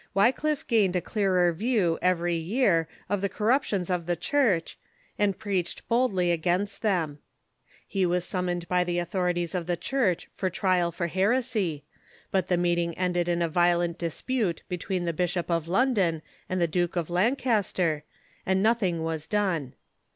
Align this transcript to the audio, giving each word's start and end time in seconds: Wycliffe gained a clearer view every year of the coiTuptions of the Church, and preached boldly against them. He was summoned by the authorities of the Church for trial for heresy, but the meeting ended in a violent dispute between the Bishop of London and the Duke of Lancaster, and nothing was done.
Wycliffe 0.15 0.65
gained 0.65 0.95
a 0.95 0.99
clearer 0.99 1.53
view 1.53 1.99
every 2.01 2.33
year 2.35 2.87
of 3.07 3.21
the 3.21 3.29
coiTuptions 3.29 3.91
of 3.93 4.07
the 4.07 4.15
Church, 4.15 4.79
and 5.19 5.37
preached 5.37 5.87
boldly 5.87 6.31
against 6.31 6.81
them. 6.81 7.19
He 7.87 8.07
was 8.07 8.25
summoned 8.25 8.67
by 8.67 8.83
the 8.83 8.97
authorities 8.97 9.53
of 9.53 9.67
the 9.67 9.77
Church 9.77 10.27
for 10.33 10.49
trial 10.49 10.91
for 10.91 11.05
heresy, 11.05 11.83
but 12.31 12.47
the 12.47 12.57
meeting 12.57 12.97
ended 12.97 13.29
in 13.29 13.43
a 13.43 13.47
violent 13.47 13.99
dispute 13.99 14.63
between 14.67 15.05
the 15.05 15.13
Bishop 15.13 15.51
of 15.51 15.67
London 15.67 16.23
and 16.49 16.59
the 16.59 16.65
Duke 16.67 16.95
of 16.95 17.11
Lancaster, 17.11 18.03
and 18.43 18.63
nothing 18.63 19.03
was 19.03 19.27
done. 19.27 19.75